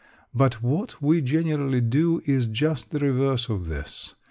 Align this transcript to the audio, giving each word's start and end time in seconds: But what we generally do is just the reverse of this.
But 0.33 0.63
what 0.63 0.99
we 0.99 1.21
generally 1.21 1.79
do 1.79 2.23
is 2.25 2.47
just 2.47 2.89
the 2.89 2.97
reverse 2.97 3.49
of 3.49 3.67
this. 3.67 4.15